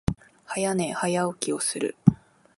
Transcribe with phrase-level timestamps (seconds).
[0.47, 1.95] 早寝、早起きをする。